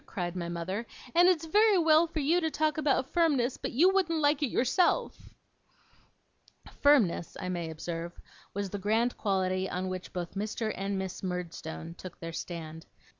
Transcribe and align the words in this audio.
cried 0.07 0.35
my 0.35 0.49
mother, 0.49 0.87
'and 1.13 1.27
it's 1.29 1.45
very 1.45 1.77
well 1.77 2.07
for 2.07 2.17
you 2.21 2.41
to 2.41 2.49
talk 2.49 2.79
about 2.79 3.13
firmness, 3.13 3.57
but 3.57 3.71
you 3.71 3.87
wouldn't 3.93 4.17
like 4.19 4.41
it 4.41 4.47
yourself.' 4.49 5.29
Firmness, 6.81 7.37
I 7.39 7.49
may 7.49 7.69
observe, 7.69 8.19
was 8.51 8.71
the 8.71 8.79
grand 8.79 9.15
quality 9.15 9.69
on 9.69 9.89
which 9.89 10.11
both 10.11 10.33
Mr. 10.33 10.73
and 10.75 10.97
Miss 10.97 11.21
Murdstone 11.21 11.93
took 11.93 12.19
their 12.19 12.33
stand. 12.33 12.87